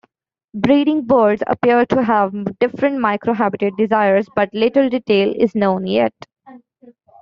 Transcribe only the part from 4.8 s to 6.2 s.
detail is known yet.